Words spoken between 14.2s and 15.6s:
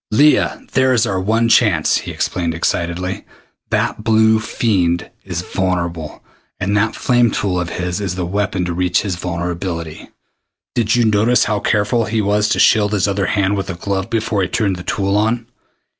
he turned the tool on?